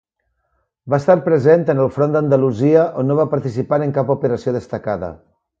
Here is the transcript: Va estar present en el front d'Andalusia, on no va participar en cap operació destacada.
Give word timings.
Va 0.93 0.99
estar 1.01 1.15
present 1.27 1.67
en 1.75 1.83
el 1.83 1.91
front 1.99 2.17
d'Andalusia, 2.17 2.87
on 3.03 3.11
no 3.13 3.21
va 3.23 3.29
participar 3.37 3.83
en 3.89 3.97
cap 3.99 4.11
operació 4.19 4.59
destacada. 4.61 5.17